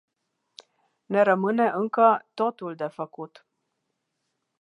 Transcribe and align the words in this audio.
Ne 1.05 1.21
rămâne 1.21 1.67
încă 1.73 2.25
totul 2.33 2.75
de 2.75 2.87
făcut. 2.87 3.47